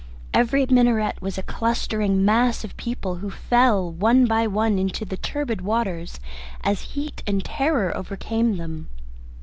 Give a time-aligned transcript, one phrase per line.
[0.33, 5.15] Every minaret was a clustering mass of people, who fell one by one into the
[5.15, 6.19] turbid waters,
[6.63, 8.87] as heat and terror overcame them.